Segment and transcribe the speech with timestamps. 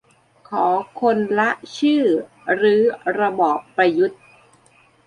[0.49, 0.65] ขอ
[0.99, 2.03] คนละชื่อ
[2.61, 2.83] รื้อ
[3.19, 4.21] ระบอบประยุทธ์